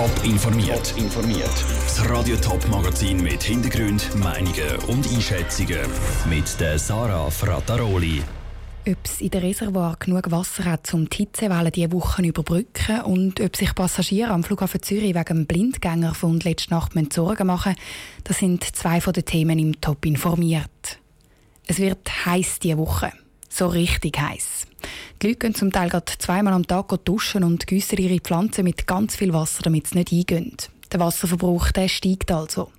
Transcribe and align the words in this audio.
Top 0.00 0.24
informiert. 0.24 0.94
informiert. 0.96 1.64
Das 1.84 2.08
Radio 2.08 2.34
Top 2.36 2.66
Magazin 2.70 3.22
mit 3.22 3.42
Hintergrund, 3.42 4.08
Meinungen 4.16 4.76
und 4.88 5.06
Einschätzungen 5.06 5.76
mit 6.26 6.58
der 6.58 6.78
Sarah 6.78 7.28
Frataroli. 7.28 8.22
Ob 8.88 8.96
es 9.04 9.20
in 9.20 9.28
der 9.28 9.42
Reservoir 9.42 9.96
genug 9.98 10.30
Wasser 10.30 10.64
hat, 10.64 10.94
um 10.94 11.06
die 11.10 11.18
Hitzewelle 11.18 11.70
diese 11.70 11.92
Woche 11.92 12.22
zu 12.22 12.28
überbrücken 12.28 13.02
und 13.02 13.42
ob 13.42 13.54
sich 13.54 13.74
Passagiere 13.74 14.30
am 14.30 14.42
Flughafen 14.42 14.80
Zürich 14.80 15.14
wegen 15.14 15.44
Blindgängerfund 15.44 16.44
letzte 16.44 16.70
Nacht 16.70 16.92
Sorgen 17.12 17.46
machen 17.46 17.74
das 18.24 18.38
sind 18.38 18.64
zwei 18.64 19.02
von 19.02 19.12
den 19.12 19.26
Themen 19.26 19.58
im 19.58 19.82
Top 19.82 20.06
informiert. 20.06 20.98
Es 21.66 21.78
wird 21.78 22.24
heiß 22.24 22.58
diese 22.60 22.78
Woche. 22.78 23.12
So 23.50 23.66
richtig 23.66 24.18
heiß. 24.18 24.66
Die 25.20 25.26
Leute 25.26 25.38
gehen 25.38 25.54
zum 25.54 25.70
Teil 25.70 25.90
zweimal 26.18 26.54
am 26.54 26.66
Tag 26.66 26.88
duschen 27.04 27.44
und 27.44 27.66
gießen 27.66 27.98
ihre 27.98 28.20
Pflanzen 28.20 28.64
mit 28.64 28.86
ganz 28.86 29.16
viel 29.16 29.34
Wasser, 29.34 29.62
damit 29.62 29.88
sie 29.88 29.98
nicht 29.98 30.12
eingehen. 30.12 30.56
Der 30.90 31.00
Wasserverbrauch 31.00 31.70
der 31.72 31.88
steigt 31.88 32.32
also. 32.32 32.70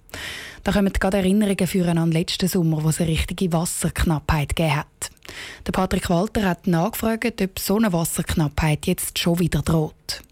Da 0.63 0.71
kommen 0.71 0.91
gerade 0.93 1.17
Erinnerungen 1.17 1.67
führen 1.67 1.97
an 1.97 2.09
den 2.09 2.19
letzten 2.19 2.47
Sommer, 2.47 2.83
wo 2.83 2.89
es 2.89 2.99
eine 2.99 3.09
richtige 3.09 3.51
Wasserknappheit 3.53 4.55
gegeben 4.55 4.77
hat. 4.77 5.11
Der 5.65 5.71
Patrick 5.71 6.09
Walter 6.09 6.43
hat 6.43 6.67
nachgefragt, 6.67 7.41
ob 7.41 7.59
so 7.59 7.77
eine 7.77 7.93
Wasserknappheit 7.93 8.87
jetzt 8.87 9.19
schon 9.19 9.39
wieder 9.39 9.61
droht. 9.61 10.23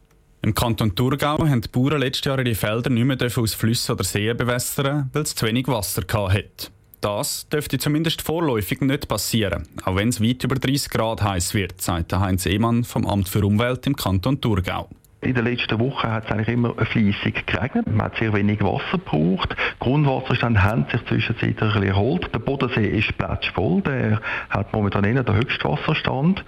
Im 0.42 0.56
Kanton 0.56 0.96
Thurgau 0.96 1.38
haben 1.38 1.62
die 1.62 1.68
Bauern 1.68 2.00
letztes 2.00 2.26
Jahr 2.26 2.40
ihre 2.40 2.56
Felder 2.56 2.90
nicht 2.90 3.06
mehr 3.06 3.18
aus 3.22 3.54
Flüssen 3.54 3.94
oder 3.94 4.04
Seen 4.04 4.38
bewässern, 4.38 5.10
weil 5.12 5.24
es 5.24 5.36
zu 5.36 5.46
wenig 5.46 5.68
Wasser 5.68 6.02
hatte. 6.02 6.72
Das 7.02 7.48
dürfte 7.48 7.78
zumindest 7.78 8.22
vorläufig 8.22 8.82
nicht 8.82 9.08
passieren, 9.08 9.68
auch 9.86 9.96
wenn 9.96 10.10
es 10.10 10.22
weit 10.22 10.44
über 10.44 10.56
30 10.56 10.90
Grad 10.90 11.22
heiß 11.22 11.54
wird, 11.54 11.82
sagt 11.82 12.12
Heinz 12.12 12.46
Ehmann 12.46 12.84
vom 12.84 13.06
Amt 13.06 13.30
für 13.30 13.46
Umwelt 13.46 13.88
im 13.88 13.96
Kanton 13.96 14.42
Thurgau. 14.42 14.90
In 15.22 15.34
den 15.34 15.46
letzten 15.46 15.80
Wochen 15.80 16.08
hat 16.08 16.26
es 16.26 16.32
eigentlich 16.32 16.48
immer 16.48 16.74
fleissig 16.76 17.46
geregnet. 17.46 17.88
Man 17.88 18.04
hat 18.04 18.18
sehr 18.18 18.34
wenig 18.34 18.62
Wasser 18.62 18.98
gebraucht. 18.98 19.54
Grundwasserstand 19.80 20.62
hat 20.62 20.92
sich 20.92 21.06
zwischenzeitlich 21.08 21.62
ein 21.62 21.68
bisschen 21.68 21.84
erholt. 21.84 22.34
Der 22.34 22.40
Bodensee 22.40 22.88
ist 22.88 23.14
voll. 23.54 23.82
Der 23.82 24.22
hat 24.50 24.72
momentan 24.72 25.04
den 25.04 25.36
Höchstwasserstand. 25.36 26.44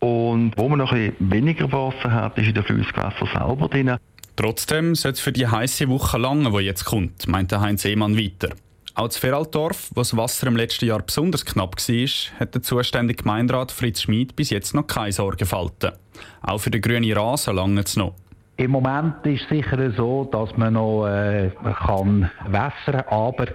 Und 0.00 0.52
wo 0.56 0.68
man 0.68 0.78
noch 0.78 0.92
ein 0.92 1.12
bisschen 1.12 1.30
weniger 1.32 1.72
Wasser 1.72 2.12
hat, 2.12 2.36
ist 2.36 2.48
in 2.48 2.54
den 2.54 2.64
Flussgewässern 2.64 3.28
selber 3.34 3.68
drin. 3.68 3.96
Trotzdem 4.36 4.94
sollte 4.94 5.16
es 5.16 5.20
für 5.20 5.32
die 5.32 5.46
heiße 5.46 5.88
Woche 5.88 6.18
lange, 6.18 6.50
die 6.50 6.64
jetzt 6.64 6.84
kommt, 6.84 7.26
meint 7.26 7.50
Heinz 7.58 7.86
Ehmann 7.86 8.18
weiter. 8.18 8.50
Auch 8.96 9.08
das 9.08 9.18
Feraldorf, 9.18 9.90
wo 9.94 10.00
das 10.00 10.16
Wasser 10.16 10.46
im 10.46 10.56
letzten 10.56 10.86
Jahr 10.86 11.02
besonders 11.02 11.44
knapp 11.44 11.76
war, 11.76 12.40
hat 12.40 12.54
der 12.54 12.62
zuständige 12.62 13.22
Gemeinderat 13.22 13.70
Fritz 13.70 14.00
Schmid 14.00 14.34
bis 14.36 14.48
jetzt 14.48 14.74
noch 14.74 14.86
keine 14.86 15.12
Sorge 15.12 15.36
gefalten. 15.36 15.92
Auch 16.40 16.56
für 16.56 16.70
den 16.70 16.80
grünen 16.80 17.12
Rasen 17.12 17.54
lange 17.54 17.82
es 17.82 17.94
noch. 17.94 18.14
Im 18.56 18.70
Moment 18.70 19.16
ist 19.24 19.42
es 19.42 19.48
sicher 19.50 19.92
so, 19.94 20.24
dass 20.24 20.56
man 20.56 20.72
noch 20.72 21.06
äh, 21.08 21.50
kann 21.86 22.30
wässern 22.46 23.04
kann, 23.04 23.08
aber 23.10 23.48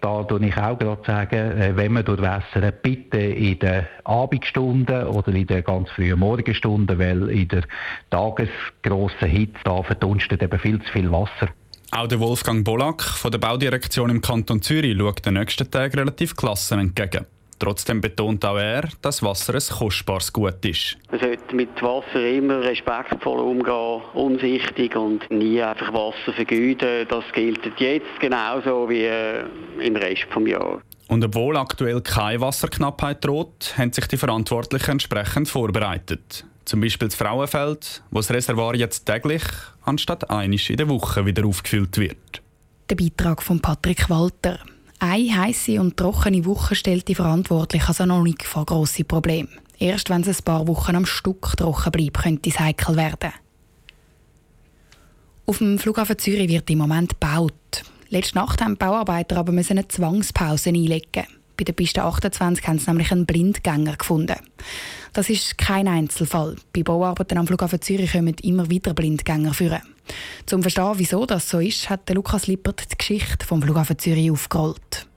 da 0.00 0.24
tue 0.24 0.44
ich 0.44 0.56
auch 0.56 0.76
gerade 0.76 1.02
sagen, 1.06 1.60
äh, 1.60 1.76
wenn 1.76 1.92
man 1.92 2.04
durchwässern, 2.04 2.72
bitte 2.82 3.18
in 3.18 3.56
den 3.60 3.86
Abendstunden 4.02 5.06
oder 5.06 5.28
in 5.28 5.46
den 5.46 5.62
ganz 5.62 5.90
frühen 5.90 6.18
Morgenstunden, 6.18 6.98
weil 6.98 7.30
in 7.30 7.46
der 7.46 7.62
tagesgrossen 8.10 9.28
Hitze 9.28 9.60
da 9.62 9.80
verdunstet 9.80 10.42
eben 10.42 10.58
viel 10.58 10.82
zu 10.82 10.90
viel 10.90 11.12
Wasser. 11.12 11.50
Auch 11.90 12.06
der 12.06 12.20
Wolfgang 12.20 12.64
Bolack 12.64 13.02
von 13.02 13.30
der 13.30 13.38
Baudirektion 13.38 14.10
im 14.10 14.20
Kanton 14.20 14.60
Zürich 14.60 14.96
schaut 14.98 15.24
den 15.24 15.34
nächsten 15.34 15.70
Tag 15.70 15.96
relativ 15.96 16.36
klassen 16.36 16.78
entgegen. 16.80 17.24
Trotzdem 17.58 18.00
betont 18.00 18.44
auch 18.44 18.58
er, 18.58 18.88
dass 19.02 19.22
Wasser 19.22 19.54
ein 19.54 19.78
kostbares 19.78 20.32
Gut 20.32 20.64
ist. 20.64 20.96
Man 21.10 21.20
sollte 21.20 21.56
mit 21.56 21.82
Wasser 21.82 22.24
immer 22.24 22.60
respektvoll 22.60 23.40
umgehen, 23.40 24.02
umsichtig 24.14 24.94
und 24.94 25.28
nie 25.30 25.60
einfach 25.60 25.92
Wasser 25.92 26.32
vergeuden. 26.34 27.06
Das 27.08 27.24
gilt 27.32 27.60
jetzt 27.78 28.20
genauso 28.20 28.88
wie 28.88 29.04
äh, 29.04 29.44
im 29.80 29.96
Rest 29.96 30.26
des 30.36 30.48
Jahres. 30.48 30.82
Und 31.08 31.24
obwohl 31.24 31.56
aktuell 31.56 32.00
keine 32.02 32.40
Wasserknappheit 32.42 33.24
droht, 33.24 33.74
haben 33.76 33.92
sich 33.92 34.06
die 34.06 34.18
Verantwortlichen 34.18 34.92
entsprechend 34.92 35.48
vorbereitet. 35.48 36.44
Zum 36.68 36.82
Beispiel 36.82 37.08
das 37.08 37.14
Frauenfeld, 37.14 38.02
wo 38.10 38.18
das 38.18 38.30
Reservoir 38.30 38.74
jetzt 38.74 39.06
täglich 39.06 39.42
anstatt 39.86 40.28
einisch 40.28 40.68
in 40.68 40.76
der 40.76 40.90
Woche 40.90 41.24
wieder 41.24 41.46
aufgefüllt 41.46 41.96
wird. 41.96 42.42
Der 42.90 42.94
Beitrag 42.94 43.42
von 43.42 43.58
Patrick 43.58 44.10
Walter. 44.10 44.58
Eine 44.98 45.34
heiße 45.34 45.80
und 45.80 45.96
trockene 45.96 46.44
Woche 46.44 46.74
stellt 46.74 47.08
die 47.08 47.14
Verantwortlichen 47.14 47.88
also 47.88 48.04
noch 48.04 48.22
nicht 48.22 48.42
vor 48.42 48.66
grosse 48.66 49.04
Probleme. 49.04 49.48
Erst 49.78 50.10
wenn 50.10 50.20
es 50.20 50.40
ein 50.40 50.44
paar 50.44 50.68
Wochen 50.68 50.94
am 50.94 51.06
Stück 51.06 51.56
trocken 51.56 51.90
bleibt, 51.90 52.18
könnte 52.18 52.50
es 52.50 52.60
heikel 52.60 52.96
werden. 52.96 53.32
Auf 55.46 55.56
dem 55.56 55.78
Flughafen 55.78 56.18
Zürich 56.18 56.50
wird 56.50 56.68
im 56.68 56.80
Moment 56.80 57.18
gebaut. 57.18 57.82
Letzte 58.10 58.36
Nacht 58.36 58.60
haben 58.60 58.74
die 58.74 58.84
Bauarbeiter 58.84 59.38
aber 59.38 59.52
eine 59.52 59.88
Zwangspause 59.88 60.68
einlegen. 60.68 61.37
Bei 61.58 61.64
der 61.64 61.72
Piste 61.72 62.04
28 62.04 62.68
haben 62.68 62.78
sie 62.78 62.88
nämlich 62.88 63.10
einen 63.10 63.26
Blindgänger 63.26 63.96
gefunden. 63.96 64.36
Das 65.12 65.28
ist 65.28 65.58
kein 65.58 65.88
Einzelfall. 65.88 66.54
Bei 66.72 66.84
Bauarbeiten 66.84 67.36
am 67.36 67.48
Flughafen 67.48 67.82
Zürich 67.82 68.12
kommen 68.12 68.36
immer 68.42 68.70
wieder 68.70 68.94
Blindgänger 68.94 69.52
führen. 69.52 69.82
Zum 70.46 70.62
Verstehen, 70.62 70.92
wieso 70.98 71.26
das 71.26 71.50
so 71.50 71.58
ist, 71.58 71.90
hat 71.90 72.08
Lukas 72.10 72.46
Lippert 72.46 72.92
die 72.92 72.96
Geschichte 72.96 73.44
vom 73.44 73.60
Flughafen 73.60 73.98
Zürich 73.98 74.30
aufgerollt. 74.30 75.07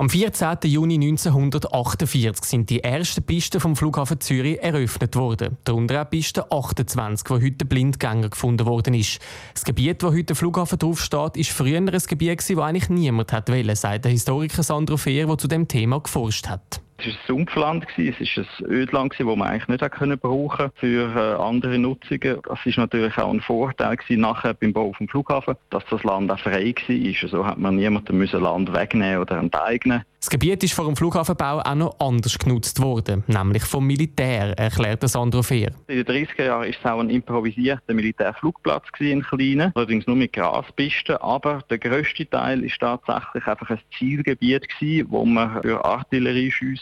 Am 0.00 0.08
14. 0.08 0.56
Juni 0.64 0.94
1948 0.94 2.46
sind 2.46 2.70
die 2.70 2.82
ersten 2.82 3.22
Pisten 3.22 3.60
vom 3.60 3.76
Flughafen 3.76 4.18
Zürich 4.18 4.58
eröffnet 4.58 5.14
worden. 5.14 5.58
Darunter 5.64 6.00
auch 6.00 6.08
Piste 6.08 6.50
28, 6.50 7.28
wo 7.28 7.34
heute 7.34 7.66
Blindgänger 7.66 8.30
gefunden 8.30 8.64
worden 8.64 8.94
ist. 8.94 9.18
Das 9.52 9.62
Gebiet, 9.62 10.02
wo 10.02 10.06
heute 10.06 10.24
der 10.24 10.36
Flughafen 10.36 10.78
draufsteht, 10.78 11.36
ist 11.36 11.50
früher 11.50 11.76
ein 11.76 11.84
Gebiet, 11.84 12.38
das 12.38 12.48
eigentlich 12.56 12.88
niemand 12.88 13.30
hat 13.34 13.50
wollen, 13.50 13.76
sagt 13.76 14.06
der 14.06 14.12
Historiker 14.12 14.62
Sandro 14.62 14.96
Fehr, 14.96 15.26
der 15.26 15.36
zu 15.36 15.48
dem 15.48 15.68
Thema 15.68 16.00
geforscht 16.00 16.48
hat. 16.48 16.80
Es 17.00 17.06
war 17.06 17.12
ein 17.12 17.18
Sumpfland, 17.26 17.86
es 17.96 17.98
war 17.98 18.44
ein 18.44 18.70
Ödland, 18.70 19.14
das 19.18 19.26
man 19.26 19.42
eigentlich 19.42 19.80
nicht 19.80 20.20
brauchen 20.20 20.48
konnte 20.48 20.72
für 20.76 21.14
äh, 21.16 21.42
andere 21.42 21.78
Nutzungen. 21.78 22.38
Das 22.42 22.66
war 22.66 22.72
natürlich 22.76 23.16
auch 23.16 23.32
ein 23.32 23.40
Vorteil 23.40 23.96
nachher 24.10 24.54
beim 24.54 24.72
Bau 24.72 24.92
vom 24.92 25.08
Flughafen, 25.08 25.56
dass 25.70 25.84
das 25.88 26.02
Land 26.04 26.30
auch 26.30 26.38
frei 26.38 26.74
war. 26.74 27.28
So 27.28 27.46
hat 27.46 27.58
man 27.58 27.76
niemandem 27.76 28.22
Land 28.22 28.72
wegnehmen 28.72 29.18
oder 29.18 29.38
enteignen 29.38 30.04
das 30.20 30.28
Gebiet 30.28 30.62
ist 30.62 30.74
vor 30.74 30.84
dem 30.84 30.96
Flughafenbau 30.96 31.60
auch 31.60 31.74
noch 31.74 31.98
anders 31.98 32.38
genutzt 32.38 32.78
worden, 32.82 33.24
nämlich 33.26 33.62
vom 33.62 33.86
Militär, 33.86 34.52
erklärt 34.58 35.08
Sandro 35.08 35.42
Fehr. 35.42 35.72
In 35.86 36.04
den 36.04 36.26
30er 36.26 36.44
Jahren 36.44 36.60
war 36.60 36.68
es 36.68 36.84
auch 36.84 37.00
ein 37.00 37.08
improvisierter 37.08 37.94
Militärflugplatz 37.94 38.84
in 38.98 39.22
Kleinen, 39.22 39.72
allerdings 39.74 40.06
nur 40.06 40.16
mit 40.16 40.34
Graspisten, 40.34 41.16
aber 41.16 41.62
der 41.70 41.78
grösste 41.78 42.28
Teil 42.28 42.62
war 42.62 43.00
tatsächlich 43.00 43.46
einfach 43.46 43.70
ein 43.70 43.80
Zielgebiet 43.98 44.68
gewesen, 44.68 45.06
wo 45.10 45.24
man 45.24 45.62
für 45.62 45.82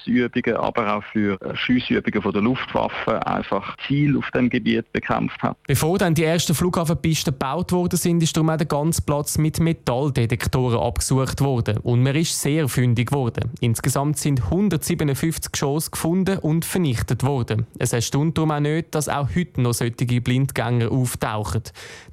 Artillerieschussübungen, 0.08 0.56
aber 0.56 0.96
auch 0.96 1.04
für 1.12 1.38
Schussübungen 1.54 2.22
von 2.22 2.32
der 2.32 2.42
Luftwaffe 2.42 3.26
einfach 3.26 3.76
Ziel 3.86 4.16
auf 4.16 4.30
dem 4.32 4.50
Gebiet 4.50 4.90
bekämpft 4.92 5.42
hat. 5.42 5.56
Bevor 5.66 5.98
dann 5.98 6.14
die 6.14 6.24
ersten 6.24 6.54
Flughafenpisten 6.54 7.34
gebaut 7.34 7.72
worden 7.72 7.96
sind, 7.96 8.22
ist 8.22 8.36
darum 8.36 8.50
auch 8.50 8.56
der 8.56 8.66
ganze 8.66 9.02
Platz 9.02 9.38
mit 9.38 9.60
Metalldetektoren 9.60 10.78
abgesucht 10.78 11.40
worden 11.40 11.78
und 11.78 12.02
man 12.02 12.14
ist 12.14 12.40
sehr 12.40 12.68
fündig 12.68 13.08
geworden 13.08 13.18
worden. 13.18 13.50
Insgesamt 13.60 14.18
sind 14.18 14.42
157 14.44 15.52
Geschosse 15.52 15.90
gefunden 15.90 16.38
und 16.38 16.64
vernichtet 16.64 17.22
worden. 17.24 17.66
Es 17.78 17.92
erstaunt 17.92 18.38
darum 18.38 18.50
auch 18.50 18.60
nicht, 18.60 18.94
dass 18.94 19.08
auch 19.08 19.28
heute 19.34 19.60
noch 19.60 19.74
solche 19.74 20.20
Blindgänger 20.20 20.90
auftauchen. 20.90 21.62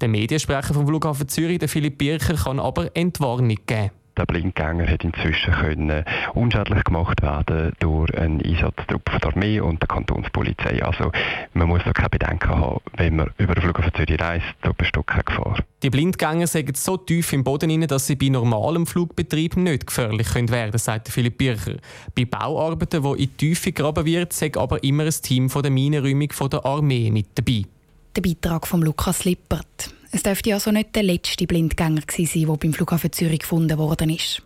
Der 0.02 0.10
Mediensprecher 0.10 0.74
vom 0.74 0.88
Flughafen 0.88 1.28
Zürich, 1.28 1.60
der 1.60 1.70
Philipp 1.70 1.98
Bircher, 1.98 2.36
kann 2.36 2.60
aber 2.60 2.96
Entwarnung 2.96 3.58
geben. 3.66 3.92
Der 4.18 4.26
Blindgänger 4.26 4.88
hat 4.88 5.04
inzwischen 5.04 5.54
können 5.54 6.06
unschädlich 6.34 6.84
gemacht 6.86 7.22
werden 7.22 7.74
durch 7.80 8.18
einen 8.18 8.42
Einsatztrupp 8.42 9.04
der 9.22 9.34
Armee 9.34 9.60
und 9.60 9.82
der 9.82 9.90
Kantonspolizei. 9.90 10.82
Also 10.84 11.12
man 11.54 11.68
muss 11.68 11.82
da 11.84 11.92
keine 11.92 12.10
Bedenken 12.10 12.50
haben, 12.50 12.80
wenn 12.96 13.18
man 13.18 13.32
über 13.38 13.56
den 13.56 13.64
Flughafen 13.64 13.94
Zürich 13.94 14.22
reist, 14.22 14.46
da 14.62 14.72
besteht 14.72 15.08
keine 15.08 15.24
Gefahr. 15.24 15.58
Die 15.84 15.90
Blindgänger 15.90 16.48
sind 16.48 16.78
so 16.78 16.96
tief 16.96 17.34
im 17.34 17.44
Boden 17.44 17.70
rein, 17.70 17.88
dass 17.88 18.08
sie 18.08 18.16
bei 18.16 18.30
normalem 18.30 18.86
Flugbetrieb 18.86 19.58
nicht 19.58 19.88
gefährlich 19.88 20.28
können 20.32 20.50
werden 20.50 20.78
sagt 20.78 21.10
Philipp 21.10 21.38
Bircher. 21.38 21.76
Bei 22.16 22.26
Bauarbeiten, 22.26 23.04
die 23.04 23.10
in 23.10 23.18
die 23.18 23.28
Tiefe 23.28 23.74
graben 23.74 24.06
wird, 24.06 24.32
sagt 24.32 24.58
aber 24.58 24.82
immer 24.84 25.04
ein 25.04 25.10
Team 25.10 25.50
von 25.50 25.62
der 25.62 25.72
Minenräumung 25.72 26.30
der 26.52 26.66
Armee 26.66 27.12
mit 27.12 27.28
dabei. 27.36 27.64
Der 28.16 28.22
Beitrag 28.22 28.66
von 28.66 28.82
Lukas 28.82 29.26
Lippert. 29.26 29.95
Es 30.16 30.24
dürfte 30.24 30.54
also 30.54 30.72
nicht 30.72 30.96
der 30.96 31.04
letzte 31.04 31.46
Blindgänger 31.46 32.04
sein, 32.10 32.30
der 32.34 32.56
beim 32.56 32.72
Flughafen 32.72 33.12
Zürich 33.12 33.40
gefunden 33.40 33.78
worden 33.78 34.10
ist. 34.10 34.42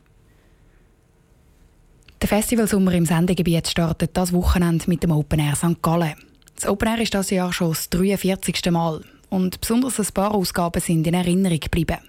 Der 2.19 2.27
Festivalsommer 2.27 2.92
im 2.94 3.06
Sendegebiet 3.06 3.68
startet 3.68 4.18
das 4.18 4.33
Wochenende 4.33 4.86
mit 4.88 5.04
dem 5.04 5.12
Open 5.12 5.39
Air 5.39 5.56
St. 5.56 5.80
Gallen. 5.83 6.16
Das 6.56 6.68
Open 6.68 6.88
Air 6.88 7.01
ist 7.01 7.13
das 7.13 7.30
Jahr 7.30 7.54
schon 7.54 7.69
das 7.69 7.88
43. 7.92 8.71
Mal 8.71 9.04
und 9.30 9.62
besonders 9.62 10.00
ein 10.00 10.07
paar 10.12 10.33
Ausgaben 10.33 10.81
sind 10.81 11.06
in 11.06 11.13
Erinnerung 11.13 11.60
geblieben. 11.60 12.00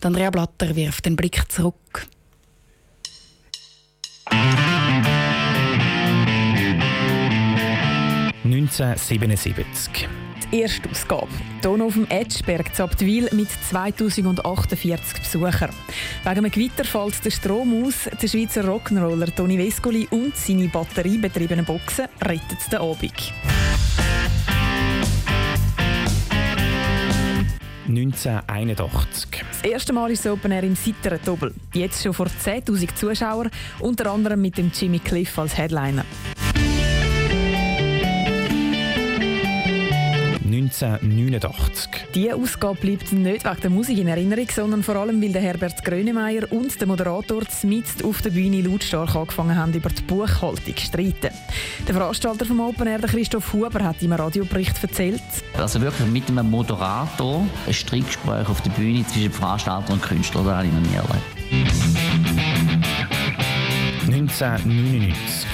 Andrea 0.00 0.30
Blatter 0.30 0.76
wirft 0.76 1.04
den 1.04 1.16
Blick 1.16 1.50
zurück. 1.50 2.06
«1977. 8.44 10.06
Erstausgabe. 10.52 11.28
Hier 11.62 11.84
auf 11.84 11.94
dem 11.94 12.06
Edgeberg 12.10 12.74
Zaptwil 12.74 13.28
mit 13.32 13.48
2048 13.70 15.20
Besuchern. 15.20 15.70
Wegen 16.24 16.38
einem 16.38 16.50
Gewitter 16.50 16.84
fällt 16.84 17.24
der 17.24 17.30
Strom 17.30 17.84
aus. 17.84 18.08
Der 18.20 18.28
Schweizer 18.28 18.62
Rock'n'Roller 18.64 19.34
Toni 19.34 19.56
Vescoli 19.56 20.06
und 20.10 20.36
seine 20.36 20.68
batteriebetriebenen 20.68 21.64
Boxen 21.64 22.06
retten 22.20 22.58
den 22.70 22.78
Abend. 22.78 23.32
1981. 27.88 29.44
Das 29.50 29.70
erste 29.70 29.92
Mal 29.92 30.10
ist 30.10 30.24
das 30.24 30.32
Open 30.32 30.52
Air 30.52 30.64
im 30.64 30.76
Sitteren 30.76 31.18
Doppel. 31.24 31.54
Jetzt 31.74 32.02
schon 32.02 32.14
vor 32.14 32.26
10.000 32.26 32.94
Zuschauern, 32.94 33.50
unter 33.80 34.10
anderem 34.10 34.40
mit 34.40 34.56
dem 34.58 34.70
Jimmy 34.74 34.98
Cliff 34.98 35.38
als 35.38 35.56
Headliner. 35.56 36.04
1989. 40.82 41.90
Diese 42.14 42.34
Ausgabe 42.34 42.78
bleibt 42.80 43.12
nicht 43.12 43.44
wegen 43.44 43.60
der 43.60 43.70
Musik 43.70 43.98
in 43.98 44.08
Erinnerung, 44.08 44.46
sondern 44.52 44.82
vor 44.82 44.96
allem, 44.96 45.22
weil 45.22 45.32
der 45.32 45.42
Herbert 45.42 45.84
Grönemeyer 45.84 46.50
und 46.50 46.80
der 46.80 46.88
Moderator 46.88 47.42
mitten 47.62 48.04
auf 48.04 48.22
der 48.22 48.30
Bühne 48.30 48.62
lautstark 48.62 49.14
angefangen 49.14 49.56
haben, 49.56 49.72
über 49.72 49.90
die 49.90 50.02
Buchhaltung 50.02 50.76
zu 50.76 50.84
streiten. 50.84 51.30
Der 51.86 51.94
Veranstalter 51.94 52.44
vom 52.44 52.60
Open 52.60 52.86
Air, 52.86 53.00
Christoph 53.00 53.52
Huber, 53.52 53.84
hat 53.84 54.02
im 54.02 54.12
Radiobericht 54.12 54.82
erzählt. 54.82 55.22
Also 55.56 55.80
wirklich 55.80 56.08
mit 56.08 56.28
einem 56.28 56.50
Moderator 56.50 57.46
ein 57.66 57.74
Streitgespräch 57.74 58.48
auf 58.48 58.60
der 58.62 58.70
Bühne 58.70 59.06
zwischen 59.06 59.32
Veranstalter 59.32 59.92
und 59.92 60.02
Künstler, 60.02 60.42
da 60.44 60.56
habe 60.56 60.66
ich 60.66 60.72
noch 60.72 60.80
nie 60.80 60.96
erlebt. 60.96 61.42
1999. 64.08 65.51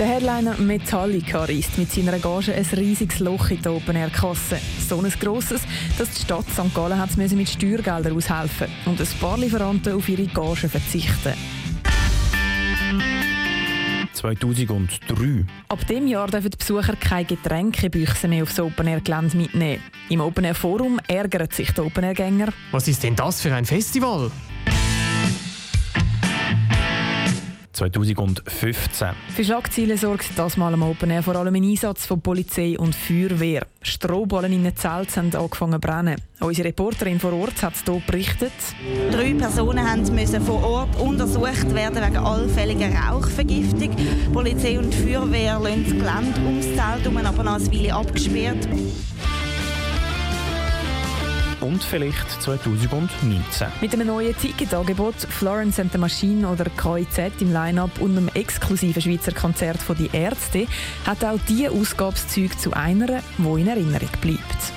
Der 0.00 0.08
Headliner 0.08 0.56
Metallica 0.56 1.44
reißt 1.44 1.76
mit 1.76 1.92
seiner 1.92 2.18
Gage 2.18 2.54
ein 2.54 2.64
riesiges 2.72 3.20
Loch 3.20 3.50
in 3.50 3.60
die 3.60 3.68
Open-Air-Kasse. 3.68 4.58
So 4.88 4.98
ein 4.98 5.12
grosses, 5.20 5.60
dass 5.98 6.10
die 6.12 6.22
Stadt 6.22 6.46
St. 6.48 6.74
Gallen 6.74 6.98
hat 6.98 7.14
mit 7.18 7.50
Steuergeldern 7.50 8.16
aushelfen 8.16 8.68
und 8.86 8.98
ein 8.98 9.06
paar 9.20 9.36
Lieferanten 9.36 9.92
auf 9.92 10.08
ihre 10.08 10.24
Gage 10.24 10.70
verzichten. 10.70 11.34
2003. 14.14 15.44
Ab 15.68 15.86
dem 15.86 16.06
Jahr 16.06 16.28
dürfen 16.28 16.50
die 16.50 16.56
Besucher 16.56 16.96
keine 16.96 17.26
Getränkebüchse 17.26 18.26
mehr 18.26 18.44
aufs 18.44 18.58
Open-Air-Gelände 18.58 19.36
mitnehmen. 19.36 19.82
Im 20.08 20.22
Open-Air-Forum 20.22 20.98
ärgern 21.08 21.48
sich 21.50 21.72
die 21.72 21.80
Open-Air-Gänger. 21.82 22.48
Was 22.70 22.88
ist 22.88 23.02
denn 23.02 23.16
das 23.16 23.42
für 23.42 23.54
ein 23.54 23.66
Festival? 23.66 24.30
2015. 27.72 29.08
Für 29.34 29.44
Schlagzeilen 29.44 29.96
sorgt 29.96 30.30
das 30.36 30.56
Mal 30.56 30.74
am 30.74 30.82
Open 30.82 31.10
Air 31.10 31.22
vor 31.22 31.36
allem 31.36 31.54
ein 31.54 31.64
Einsatz 31.64 32.06
von 32.06 32.20
Polizei 32.20 32.78
und 32.78 32.94
Feuerwehr. 32.94 33.66
Strohballen 33.82 34.52
in 34.52 34.64
den 34.64 34.76
Zelten 34.76 35.32
haben 35.32 35.42
angefangen 35.42 35.72
zu 35.74 35.78
brennen. 35.78 36.20
Unsere 36.40 36.68
Reporterin 36.68 37.20
vor 37.20 37.32
Ort 37.32 37.62
hat 37.62 37.74
hier 37.84 38.02
berichtet. 38.06 38.52
Drei 39.10 39.34
Personen 39.34 39.86
mussten 40.14 40.42
vor 40.42 40.62
Ort 40.62 41.00
untersucht 41.00 41.74
werden 41.74 42.02
wegen 42.02 42.16
allfälliger 42.16 42.90
Rauchvergiftung. 42.92 43.94
Polizei 44.32 44.78
und 44.78 44.94
Feuerwehr 44.94 45.58
lassen 45.58 45.84
das 45.84 45.92
Gelände 45.92 46.40
ums 46.46 46.66
Zelt 46.66 47.06
um, 47.06 47.16
aber 47.16 47.42
noch 47.42 47.54
eine 47.54 47.72
Weile 47.72 47.94
abgesperrt 47.94 48.68
und 51.60 51.82
vielleicht 51.82 52.42
2019. 52.42 53.68
Mit 53.80 53.92
einem 53.92 54.06
neuen 54.06 54.36
Ticketangebot, 54.36 55.14
Florence 55.14 55.78
and 55.80 55.92
the 55.92 55.98
Machine 55.98 56.48
oder 56.48 56.64
KIZ 56.64 57.40
im 57.40 57.52
Line-Up 57.52 58.00
und 58.00 58.16
einem 58.16 58.28
exklusiven 58.34 59.02
Schweizer 59.02 59.32
Konzert 59.32 59.78
von 59.78 59.96
die 59.96 60.10
Ärzte 60.12 60.66
hat 61.06 61.24
auch 61.24 61.38
diese 61.48 61.70
Ausgabszüge 61.70 62.56
zu 62.56 62.72
einer, 62.72 63.22
die 63.38 63.60
in 63.60 63.68
Erinnerung 63.68 64.10
bleibt. 64.20 64.72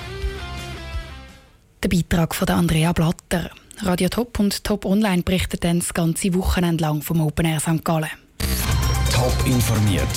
Der 1.82 1.88
Beitrag 1.88 2.34
von 2.34 2.48
Andrea 2.48 2.92
Blatter. 2.92 3.50
Radio 3.82 4.08
Top 4.08 4.38
und 4.38 4.64
Top 4.64 4.84
Online 4.86 5.22
berichten 5.22 5.58
dann 5.60 5.80
das 5.80 5.92
ganze 5.92 6.32
Wochenende 6.34 6.82
lang 6.82 7.02
vom 7.02 7.20
Open 7.20 7.44
Air 7.44 7.60
St. 7.60 7.84
Gallen. 7.84 8.08
Top 9.12 9.34
informiert, 9.46 10.08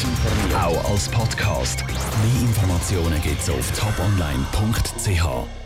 auch 0.55 0.91
als 0.91 1.09
Podcast. 1.09 1.83
Mehr 1.87 2.41
Informationen 2.41 3.21
gibt 3.21 3.41
es 3.41 3.49
auf 3.49 3.71
toponline.ch. 3.71 5.56